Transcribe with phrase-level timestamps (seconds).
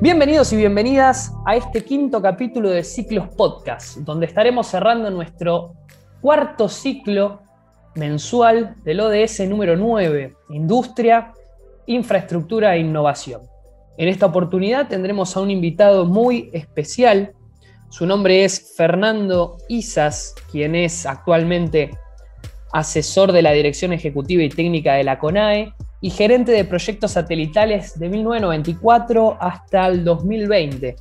[0.00, 5.74] Bienvenidos y bienvenidas a este quinto capítulo de Ciclos Podcast, donde estaremos cerrando nuestro
[6.20, 7.40] cuarto ciclo
[7.94, 11.32] mensual del ODS número 9, Industria,
[11.86, 13.55] Infraestructura e Innovación.
[13.98, 17.32] En esta oportunidad tendremos a un invitado muy especial.
[17.88, 21.96] Su nombre es Fernando Isas, quien es actualmente
[22.72, 25.72] asesor de la Dirección Ejecutiva y Técnica de la CONAE
[26.02, 30.96] y gerente de proyectos satelitales de 1994 hasta el 2020.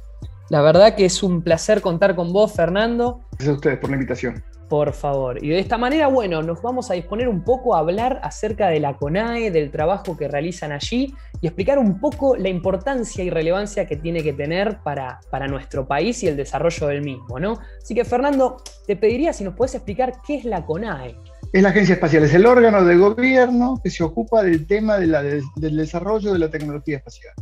[0.50, 3.20] La verdad que es un placer contar con vos, Fernando.
[3.32, 4.44] Gracias a ustedes por la invitación.
[4.70, 5.44] Por favor.
[5.44, 8.80] Y de esta manera, bueno, nos vamos a disponer un poco a hablar acerca de
[8.80, 13.86] la CONAE, del trabajo que realizan allí y explicar un poco la importancia y relevancia
[13.86, 17.60] que tiene que tener para, para nuestro país y el desarrollo del mismo, ¿no?
[17.80, 18.58] Así que, Fernando,
[18.88, 21.16] te pediría si nos puedes explicar qué es la CONAE.
[21.54, 25.44] Es la Agencia Espacial, es el órgano de gobierno que se ocupa del tema del
[25.56, 27.34] desarrollo de la tecnología espacial,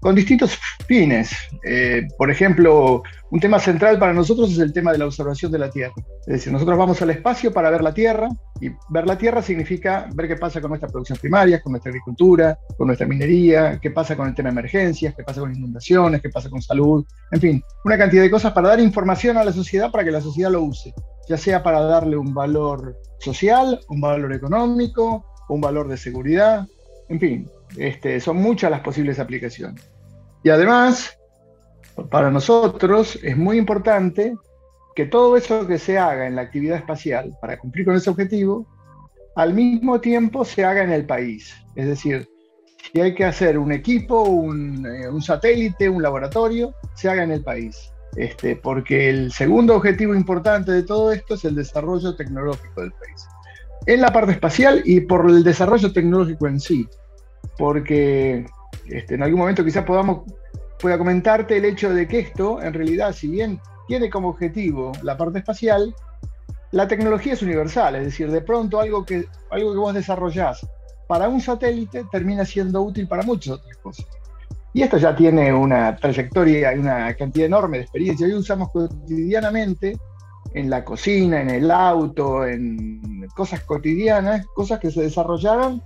[0.00, 1.32] con distintos fines.
[1.64, 5.58] Eh, por ejemplo, un tema central para nosotros es el tema de la observación de
[5.58, 5.94] la Tierra.
[6.26, 8.28] Es decir, nosotros vamos al espacio para ver la Tierra,
[8.60, 12.58] y ver la Tierra significa ver qué pasa con nuestra producción primaria, con nuestra agricultura,
[12.76, 16.30] con nuestra minería, qué pasa con el tema de emergencias, qué pasa con inundaciones, qué
[16.30, 19.90] pasa con salud, en fin, una cantidad de cosas para dar información a la sociedad
[19.90, 20.94] para que la sociedad lo use,
[21.28, 26.66] ya sea para darle un valor social, un valor económico, un valor de seguridad,
[27.08, 29.90] en fin, este, son muchas las posibles aplicaciones.
[30.42, 31.18] Y además,
[32.10, 34.34] para nosotros es muy importante
[34.94, 38.66] que todo eso que se haga en la actividad espacial para cumplir con ese objetivo,
[39.36, 41.54] al mismo tiempo se haga en el país.
[41.76, 42.28] Es decir,
[42.92, 47.44] si hay que hacer un equipo, un, eh, satélite, un laboratorio, se haga en el
[47.44, 47.92] país.
[48.16, 53.26] Este, porque el segundo objetivo importante de todo esto es el desarrollo tecnológico del país.
[53.86, 56.88] En la parte espacial y por el desarrollo tecnológico en sí,
[57.58, 58.46] porque
[58.86, 60.22] este, en algún momento quizás podamos,
[60.78, 65.16] pueda comentarte el hecho de que esto, en realidad, si bien tiene como objetivo la
[65.16, 65.94] parte espacial,
[66.70, 70.66] la tecnología es universal, es decir, de pronto algo que, algo que vos desarrollás
[71.06, 74.06] para un satélite termina siendo útil para muchas otras cosas.
[74.74, 78.26] Y esto ya tiene una trayectoria y una cantidad enorme de experiencia.
[78.26, 79.98] Hoy usamos cotidianamente
[80.52, 85.82] en la cocina, en el auto, en cosas cotidianas, cosas que se desarrollaron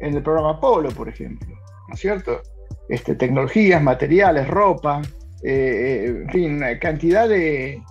[0.00, 1.48] en el programa Apolo, por ejemplo,
[1.88, 2.42] ¿no es cierto?
[2.88, 5.02] Este, tecnologías, materiales, ropa,
[5.42, 7.82] eh, eh, en fin, cantidad de,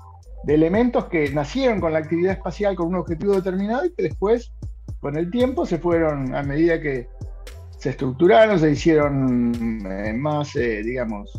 [0.47, 4.53] elementos que nacieron con la actividad espacial con un objetivo determinado y que después,
[4.99, 7.09] con el tiempo, se fueron, a medida que
[7.77, 11.31] se estructuraron, se hicieron eh, más, eh, digamos,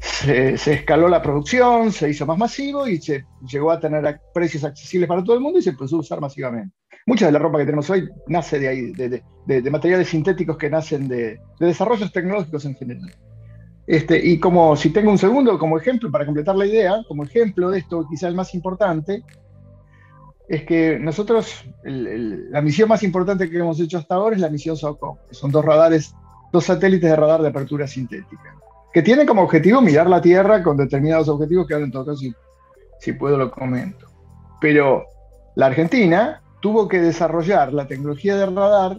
[0.00, 5.08] se, escaló la producción, se hizo más masivo y se llegó a tener precios accesibles
[5.08, 6.74] para todo el mundo y se empezó a usar masivamente.
[7.06, 11.08] Mucha de la ropa que tenemos hoy nace de ahí, de, materiales sintéticos que nacen
[11.08, 13.12] de, desarrollos tecnológicos en general.
[13.86, 17.70] Este, y como si tengo un segundo como ejemplo, para completar la idea, como ejemplo
[17.70, 19.24] de esto, quizá el más importante,
[20.48, 24.76] es que nosotros, la misión más importante que hemos hecho hasta ahora es la misión
[24.76, 26.14] SOCOM, que son dos radares,
[26.52, 28.54] dos satélites de radar de apertura sintética,
[28.92, 32.18] que tienen como objetivo mirar la Tierra con determinados objetivos que ahora en todo caso,
[32.18, 32.32] si,
[33.00, 34.06] si puedo, lo comento.
[34.60, 35.06] Pero
[35.56, 38.96] la Argentina tuvo que desarrollar la tecnología de radar,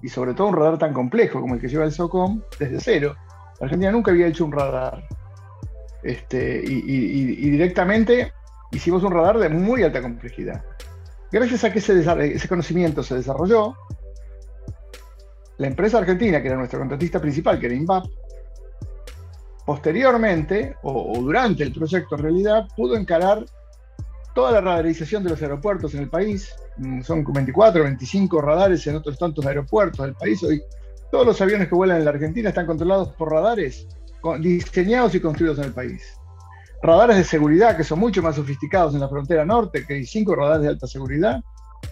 [0.00, 3.14] y sobre todo un radar tan complejo como el que lleva el SOCOM, desde cero.
[3.58, 5.06] La Argentina nunca había hecho un radar.
[6.02, 8.32] Este, y directamente
[8.72, 10.64] hicimos un radar de muy alta complejidad.
[11.32, 13.76] Gracias a que ese, conocimiento se desarrolló,
[15.58, 18.06] la empresa argentina, que era nuestra contratista principal, que era INVAP,
[19.64, 23.44] posteriormente o, durante el proyecto en realidad pudo encarar
[24.34, 26.54] toda la radarización de los aeropuertos en el país.
[26.78, 30.42] Mm, son 24, 25 radares en otros tantos aeropuertos del país.
[30.42, 30.62] Hoy
[31.10, 33.86] todos los aviones que vuelan en la Argentina están controlados por radares
[34.40, 36.02] diseñados y construidos en el país
[36.82, 40.34] radares de seguridad que son mucho más sofisticados en la frontera norte, que hay cinco
[40.34, 41.40] radares de alta seguridad,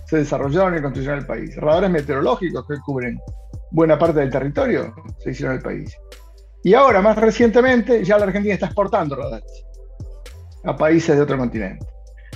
[0.06, 1.56] se desarrollaron y construyeron en el país.
[1.56, 3.18] Radares meteorológicos que cubren
[3.70, 5.96] buena parte del territorio se hicieron en el país.
[6.64, 9.64] Y ahora, más recientemente, ya la Argentina está exportando radares
[10.64, 11.86] a países de otro continente.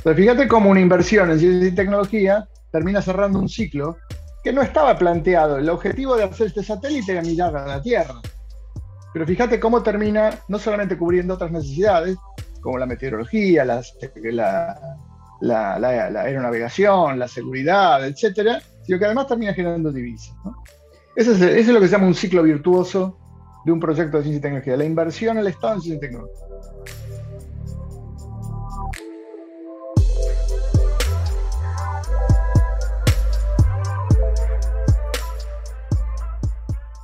[0.02, 3.98] Entonces, fíjate cómo una inversión en ciencia y tecnología termina cerrando un ciclo
[4.42, 5.58] que no estaba planteado.
[5.58, 8.20] El objetivo de hacer este satélite era mirar a la Tierra.
[9.12, 12.16] Pero fíjate cómo termina no solamente cubriendo otras necesidades,
[12.60, 13.80] como la meteorología, la,
[15.40, 20.34] aeronavegación, la seguridad, etcétera, sino que además termina generando divisas.
[21.14, 23.18] Eso, es, lo que se llama un ciclo virtuoso
[23.64, 26.46] de un proyecto de ciencia y tecnología, la inversión del Estado en ciencia y tecnología.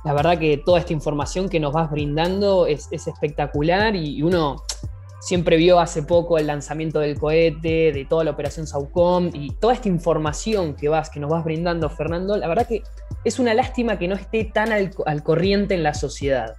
[0.05, 4.63] La verdad que toda esta información que nos vas brindando es, espectacular y uno
[5.19, 9.73] siempre vio hace poco el lanzamiento del cohete, de toda la operación Saucom y toda
[9.73, 12.83] esta información que, vas, que nos vas brindando, Fernando, la verdad que
[13.23, 16.55] es una lástima que no esté tan al, corriente en la sociedad,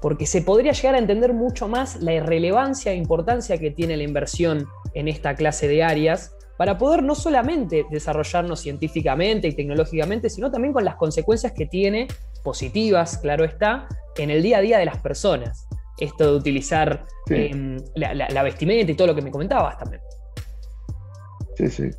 [0.00, 4.04] porque se podría llegar a entender mucho más la irrelevancia e importancia que tiene la
[4.04, 10.52] inversión en esta clase de áreas para poder no solamente desarrollarnos científicamente y tecnológicamente, sino
[10.52, 12.06] también con las consecuencias que tiene,
[12.44, 15.66] positivas, claro está, en el día a día de las personas.
[15.98, 20.02] Esto de utilizar em, la, vestimenta y todo lo que me comentabas también.
[21.56, 21.90] Sí, sí.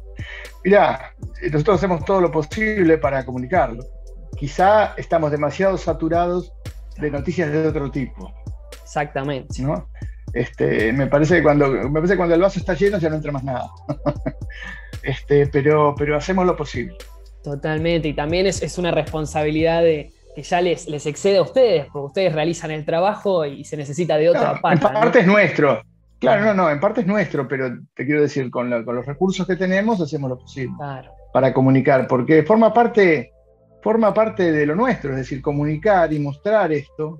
[0.63, 1.13] Mirá,
[1.51, 3.83] nosotros hacemos todo lo posible para comunicarlo.
[4.37, 6.53] Quizá estamos demasiado saturados
[6.97, 8.33] de noticias de otro tipo.
[8.83, 9.61] Exactamente.
[9.61, 9.89] ¿no?
[10.33, 13.31] Este, me, parece que cuando, me parece cuando el vaso está lleno ya no entra
[13.31, 13.69] más nada.
[15.03, 16.97] este, pero, pero hacemos lo posible.
[17.45, 22.07] Totalmente, y también es, una responsabilidad de, que ya les, les excede a ustedes, porque
[22.07, 24.85] ustedes realizan el trabajo y se necesita de otra parte.
[24.85, 25.81] En parte es nuestro.
[26.19, 29.45] Claro, no, no, en parte es nuestro, pero te quiero decir, con, con los recursos
[29.45, 30.75] que tenemos hacemos lo posible
[31.33, 33.31] para comunicar, porque forma parte,
[33.81, 37.19] forma parte de lo nuestro, es decir, comunicar y mostrar esto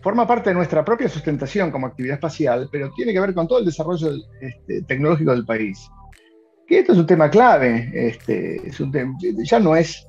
[0.00, 3.58] forma parte de nuestra propia sustentación como actividad espacial, pero tiene que ver con todo
[3.58, 5.86] el desarrollo este, tecnológico del país.
[6.66, 8.70] Que esto es un tema clave, este,
[9.44, 10.07] ya no es,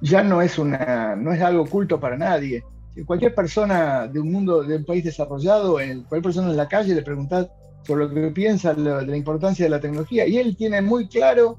[0.00, 2.64] ya no es, una, no es algo oculto para nadie.
[3.06, 7.02] cualquier persona de un mundo, de un país desarrollado, cualquier persona en la calle le
[7.02, 7.48] preguntas
[7.86, 11.56] sobre lo que piensa de la importancia de la tecnología, y él tiene muy claro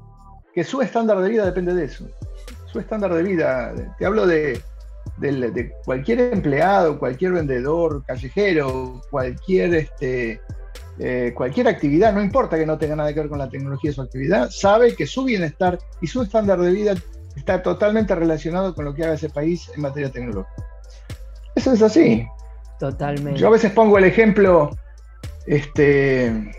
[0.54, 2.08] que su estándar de vida depende de eso.
[2.72, 4.62] Su estándar de vida, te hablo de,
[5.18, 10.40] de, cualquier empleado, cualquier vendedor callejero, cualquier, este,
[11.00, 14.02] eh, cualquier actividad, no importa que no tenga nada que ver con la tecnología su
[14.02, 16.96] actividad, sabe que su bienestar y su estándar de vida
[17.36, 20.66] está totalmente relacionado con lo que haga ese país en materia tecnológica.
[21.56, 22.28] Eso es así.
[22.80, 23.40] Totalmente.
[23.40, 24.72] Yo a veces pongo el ejemplo,
[25.46, 26.52] este,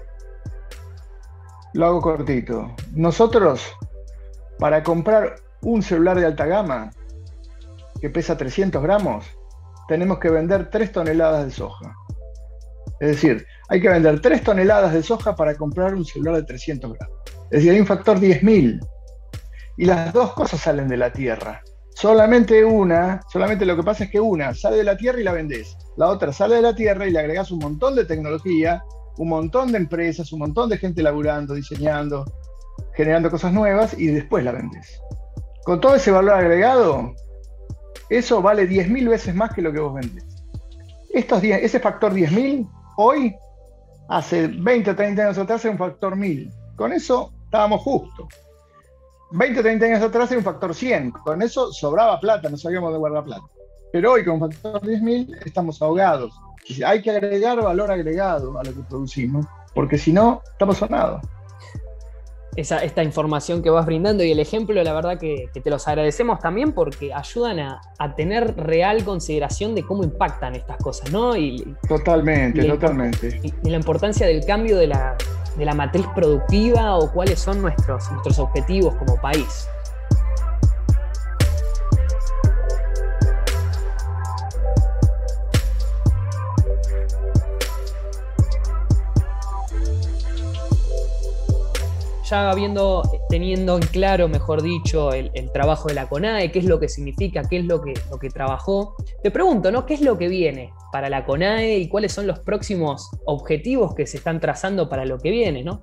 [1.75, 2.75] lo hago cortito.
[2.93, 3.65] Nosotros,
[4.59, 6.91] para comprar un celular de alta gama,
[8.01, 9.25] que pesa 300 gramos,
[9.89, 11.95] tenemos que vender 3 toneladas de soja.
[13.01, 16.93] Es decir, hay que vender 3 toneladas de soja para comprar un celular de 300
[16.93, 17.19] gramos.
[17.45, 18.81] Es decir, hay un factor 10.000.
[19.77, 21.63] Y las dos cosas salen de la tierra.
[21.95, 25.33] Solamente una, solamente lo que pasa es que una sale de la tierra y la
[25.33, 25.77] vendés.
[25.97, 28.83] La otra sale de la tierra y le agregás un montón de tecnología,
[29.19, 32.25] un montón de empresas, un montón de gente laburando, diseñando,
[32.95, 35.01] generando cosas nuevas y después la vendés.
[35.65, 37.15] Con todo ese valor agregado,
[38.09, 40.25] eso vale 10.000 veces más que lo que vos vendés.
[41.13, 43.35] Ese factor 10.000, hoy,
[44.09, 46.51] hace 20 o 30 años atrás, era un factor 1000.
[46.77, 48.29] Con eso estábamos justos.
[49.33, 51.11] 20 o 30 años atrás era un factor 100.
[51.11, 53.45] Con eso sobraba plata, no sabíamos de guardar plata.
[53.93, 56.33] Pero hoy, con factor 10.000, estamos ahogados.
[56.87, 61.23] Hay que agregar valor agregado a lo que producimos, porque si no, estamos sonados
[62.57, 66.73] esta información que vas brindando y el ejemplo, la verdad que, te los agradecemos también
[66.73, 67.81] porque ayudan a,
[68.17, 71.37] tener real consideración de cómo impactan estas cosas, ¿no?
[71.37, 73.41] Y, totalmente, totalmente.
[73.43, 75.17] Y, la importancia del cambio de la,
[75.57, 79.67] de la, matriz productiva o cuáles son nuestros, nuestros objetivos como país.
[92.33, 96.81] Ya habiendo, teniendo en claro, mejor dicho, el, trabajo de la CONAE, qué es lo
[96.81, 99.85] que significa, qué es lo que, lo que trabajó, te pregunto, ¿no?
[99.85, 104.07] ¿Qué es lo que viene para la CONAE y cuáles son los próximos objetivos que
[104.07, 105.83] se están trazando para lo que viene, ¿no?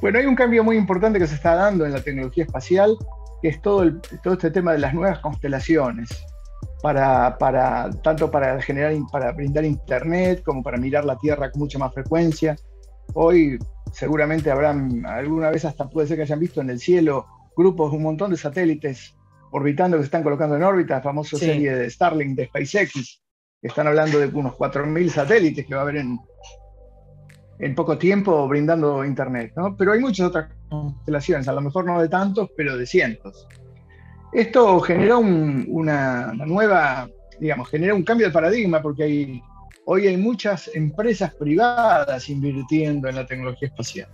[0.00, 2.96] Bueno, hay un cambio muy importante que se está dando en la tecnología espacial,
[3.42, 6.08] que es todo, el, todo este tema de las nuevas constelaciones.
[6.82, 11.78] Para, para, tanto para generar, para brindar internet como para mirar la Tierra con mucha
[11.78, 12.56] más frecuencia.
[13.14, 13.58] Hoy
[13.92, 17.26] seguramente habrán, alguna vez hasta puede ser que hayan visto en el cielo
[17.56, 19.14] grupos, un montón de satélites
[19.50, 23.22] orbitando que se están colocando en órbita, la famosa serie de Starlink de SpaceX,
[23.60, 26.18] que están hablando de unos 4.000 satélites que va a haber en,
[27.58, 29.52] en poco tiempo brindando Internet.
[29.54, 29.76] ¿no?
[29.76, 33.46] Pero hay muchas otras constelaciones, a lo mejor no de tantos, pero de cientos.
[34.32, 39.42] Esto generó una, una nueva, digamos, genera un cambio de paradigma porque hay
[39.84, 44.08] Hoy hay muchas empresas privadas invirtiendo en la tecnología espacial.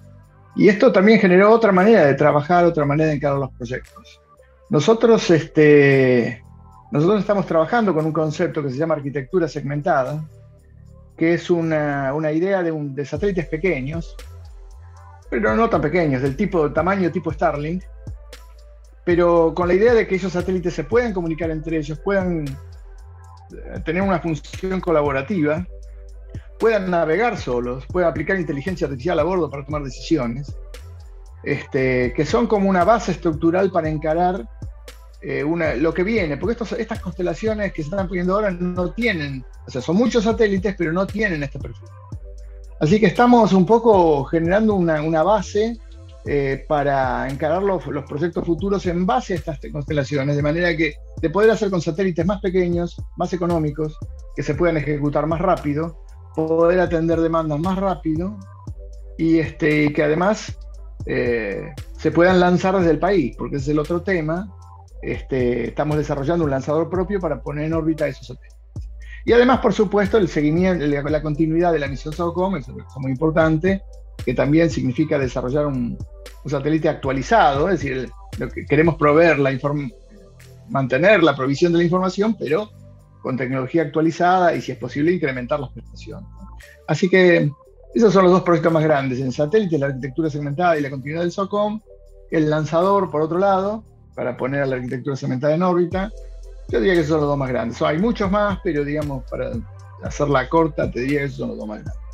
[0.56, 4.20] Y esto también generó otra manera de trabajar, otra manera de encarar los proyectos.
[4.70, 6.42] Nosotros este,
[6.90, 10.26] nosotros estamos trabajando con un concepto que se llama arquitectura segmentada,
[11.16, 14.16] que es una, idea de, de, satélites pequeños,
[15.28, 17.82] pero no tan pequeños, del tipo tamaño tipo Starlink,
[19.04, 22.46] pero con la idea de que esos satélites se puedan comunicar entre ellos, puedan
[23.84, 25.66] tener una función colaborativa,
[26.58, 30.54] puedan navegar solos, puedan aplicar inteligencia artificial a bordo para tomar decisiones,
[31.44, 34.48] este, que son como una base estructural para encarar
[35.20, 35.44] eh,
[35.78, 39.80] lo que viene, porque estas constelaciones que se están poniendo ahora no tienen, o sea,
[39.80, 41.88] son muchos satélites, pero no tienen este perfil.
[42.80, 45.76] Así que estamos un poco generando una, base
[46.26, 51.30] eh, para encarar los, proyectos futuros en base a estas constelaciones, de manera que de
[51.30, 53.96] poder hacer con satélites más pequeños, más económicos,
[54.36, 58.36] que se puedan ejecutar más rápido, poder atender demandas más rápido
[59.16, 60.56] y este, que además
[61.06, 64.54] eh, se puedan lanzar desde el país, porque ese es el otro tema,
[65.02, 68.58] este, estamos desarrollando un lanzador propio para poner en órbita esos satélites.
[69.24, 73.10] Y además, por supuesto, el seguimiento, la, continuidad de la misión SOCOM, eso es muy
[73.12, 73.82] importante,
[74.24, 75.98] que también significa desarrollar un,
[76.46, 79.50] satélite actualizado, es decir, lo que queremos proveer la
[80.70, 82.70] mantener la provisión de la información, pero
[83.20, 86.28] con tecnología actualizada y si es posible incrementar las prestaciones.
[86.86, 87.50] Así que
[87.94, 91.20] esos son los dos proyectos más grandes, en satélite, la arquitectura segmentada y la continuidad
[91.22, 91.80] del SOCOM,
[92.30, 93.84] el lanzador por otro lado,
[94.14, 96.10] para poner a la arquitectura cementada en órbita.
[96.68, 97.80] Yo diría que esos son los dos más grandes.
[97.82, 99.52] hay muchos más, pero digamos, para
[100.02, 102.07] hacerla corta, te diría que esos son los dos más grandes.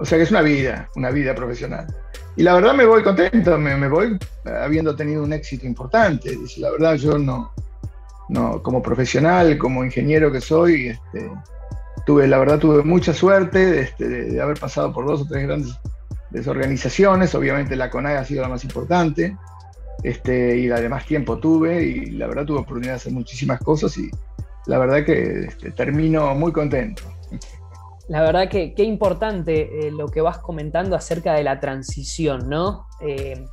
[0.00, 1.86] O sea que es una vida, una vida profesional.
[2.36, 4.18] Y la verdad me voy contento, me, voy
[4.62, 6.36] habiendo tenido un éxito importante.
[6.56, 7.52] La verdad yo no,
[8.30, 11.30] no como profesional, como ingeniero que soy, este,
[12.06, 15.46] tuve, la verdad tuve mucha suerte este, de, de, haber pasado por dos o tres
[15.46, 15.78] grandes
[16.30, 17.34] desorganizaciones.
[17.34, 19.36] Obviamente la CONAE ha sido la más importante
[20.02, 24.10] este, y además tiempo tuve y la verdad tuve oportunidad de hacer muchísimas cosas y
[24.66, 27.02] la verdad que este, termino muy contento.
[28.10, 32.88] La verdad que qué importante eh, lo que vas comentando acerca de la transición, ¿no?
[33.00, 33.44] Eh,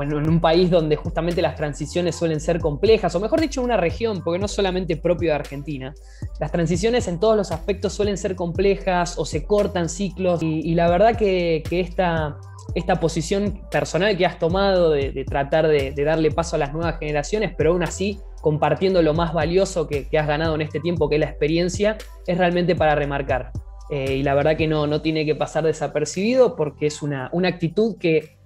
[0.00, 3.76] en, un país donde justamente las transiciones suelen ser complejas, o mejor dicho, en una
[3.76, 5.92] región, porque no solamente propio de Argentina.
[6.40, 10.88] Las transiciones en todos los aspectos suelen ser complejas o se cortan ciclos, y, la
[10.88, 12.38] verdad que, que esta
[12.74, 17.54] esta posición personal que has tomado de, tratar de, darle paso a las nuevas generaciones,
[17.56, 21.20] pero aún así compartiendo lo más valioso que, has ganado en este tiempo, que es
[21.20, 21.96] la experiencia,
[22.26, 23.52] es realmente para remarcar.
[23.90, 27.48] Eh, y la verdad que no, no tiene que pasar desapercibido porque es una, una
[27.48, 28.36] actitud que,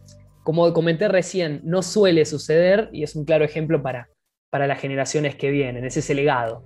[0.43, 4.11] como comenté recién, no suele suceder y es un claro ejemplo para,
[4.51, 6.65] para las generaciones que vienen, es ese legado.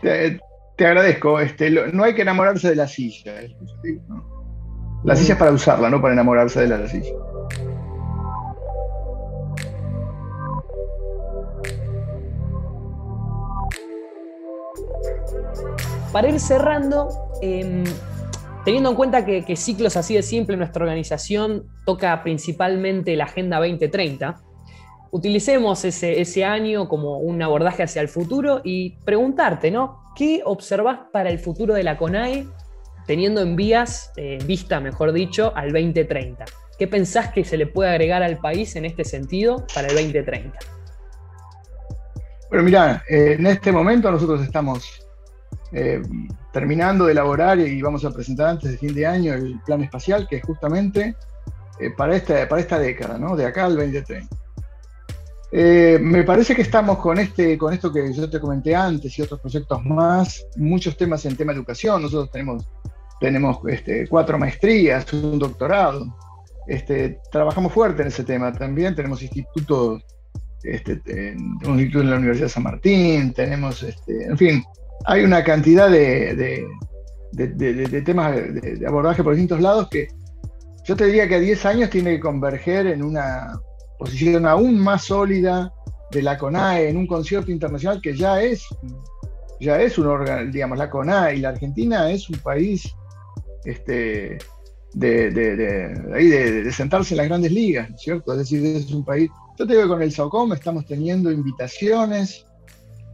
[0.00, 0.40] Te,
[0.86, 3.34] agradezco, este, no hay que enamorarse de la silla.
[4.08, 4.38] ¿no?
[5.04, 7.12] La silla es para usarla, no para enamorarse de la silla.
[16.12, 17.84] Para ir cerrando, em,
[18.64, 24.36] teniendo en cuenta que, ciclos así de simple, nuestra organización toca principalmente la Agenda 2030,
[25.10, 30.02] utilicemos ese, año como un abordaje hacia el futuro y preguntarte, ¿no?
[30.16, 32.46] ¿Qué observas para el futuro de la CONAE
[33.08, 36.44] teniendo en vías, eh, vista mejor dicho, al 2030.
[36.78, 40.58] ¿Qué pensás que se le puede agregar al país en este sentido para el 2030?
[42.50, 45.07] Bueno, mira, eh, en este momento nosotros estamos
[45.72, 46.02] eh,
[46.52, 50.26] terminando de elaborar y vamos a presentar antes de fin de año el plan espacial,
[50.28, 51.14] que es justamente
[51.96, 53.36] para, esta, para esta década, ¿no?
[53.36, 54.28] de acá al 2030.
[56.00, 59.40] me parece que estamos con, este, con esto que yo te comenté antes y otros
[59.40, 62.02] proyectos más, muchos temas en tema de educación.
[62.02, 62.66] Nosotros tenemos
[63.20, 66.06] tenemos este, cuatro maestrías, un doctorado.
[66.66, 70.04] Este, trabajamos fuerte en ese tema también, tenemos institutos,
[70.62, 71.00] este,
[71.64, 74.64] instituto en la Universidad de San Martín, tenemos, este, en fin,
[75.06, 76.66] hay una cantidad de,
[77.32, 80.08] de, temas de, abordaje por distintos lados que
[80.84, 83.60] yo te diría que a 10 años tiene que converger en una
[83.98, 85.72] posición aún más sólida
[86.10, 88.64] de la CONAE, en un concierto internacional que ya es,
[89.60, 92.94] ya es un órgano, digamos, la CONAE y la Argentina es un país
[93.64, 94.38] este,
[94.94, 98.32] de, de, sentarse en las grandes ligas, ¿cierto?
[98.32, 99.30] Es decir, es un país.
[99.58, 102.46] Yo te digo que con el SOCOM estamos teniendo invitaciones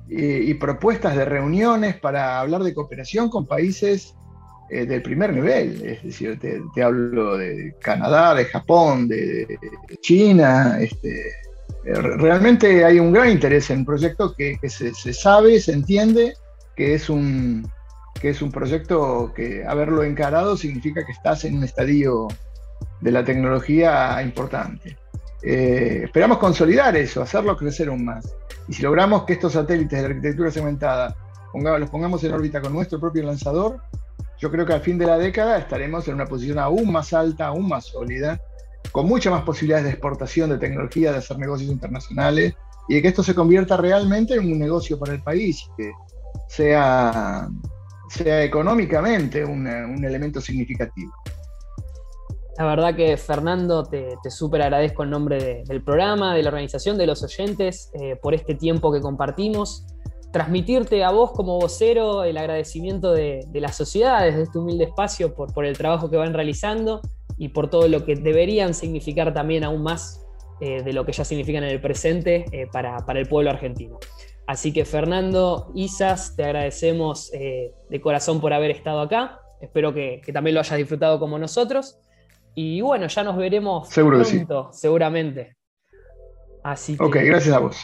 [0.08, 4.14] y, propuestas de reuniones para hablar de cooperación con países
[4.70, 5.82] eh, del primer nivel.
[5.84, 9.58] Es decir, te, hablo de Canadá, de Japón, de,
[10.00, 10.78] China.
[10.80, 11.28] Este,
[11.86, 16.34] eh, realmente hay un gran interés en un proyecto que, se sabe, se entiende
[16.76, 17.70] que es un,
[18.20, 22.28] que es un proyecto que haberlo encarado significa que estás en un estadio
[23.00, 24.96] de la tecnología importante.
[25.44, 28.34] Eh, esperamos consolidar eso, hacerlo crecer aún más.
[28.68, 31.16] Y si logramos que estos satélites de la arquitectura segmentada
[31.54, 33.80] los pongamos en órbita con nuestro propio lanzador,
[34.38, 37.46] yo creo que al fin de la década estaremos en una posición aún más alta,
[37.46, 38.40] aún más sólida,
[38.90, 42.54] con muchas más posibilidades de exportación de tecnología, de hacer negocios internacionales
[42.88, 45.92] y de que esto se convierta realmente en un negocio para el país y que
[46.48, 47.48] sea,
[48.08, 49.66] sea económicamente un,
[50.04, 51.12] elemento significativo.
[52.56, 56.96] La verdad que Fernando, te, te súper agradezco en nombre del programa, de la organización,
[56.96, 59.84] de los oyentes, eh, por este tiempo que compartimos
[60.30, 65.64] transmitirte a vos como vocero el agradecimiento de, la sociedad desde este humilde espacio por,
[65.64, 67.00] el trabajo que van realizando
[67.36, 70.24] y por todo lo que deberían significar también aún más
[70.60, 73.98] eh, de lo que ya significan en el presente eh, para, el pueblo argentino.
[74.46, 79.40] Así que Fernando, Isas, te agradecemos de corazón por haber estado acá.
[79.60, 81.98] Espero que, también lo hayas disfrutado como nosotros.
[82.54, 85.56] Y bueno, ya nos veremos Seguro pronto, seguramente.
[86.62, 87.76] Así que, ok, gracias a vos.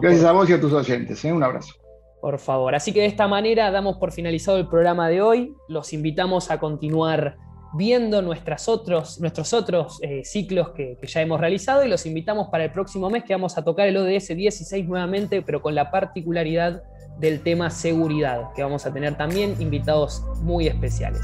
[0.00, 1.22] gracias a vos y a tus oyentes.
[1.24, 1.74] Un abrazo.
[2.20, 2.74] Por favor.
[2.74, 5.54] Así que de esta manera damos por finalizado el programa de hoy.
[5.68, 7.36] Los invitamos a continuar
[7.74, 12.70] viendo nuestros otros eh, ciclos que, que, ya hemos realizado y los invitamos para el
[12.70, 16.82] próximo mes que vamos a tocar el ODS 16 nuevamente, pero con la particularidad
[17.18, 21.22] del tema seguridad, que vamos a tener también invitados muy especiales.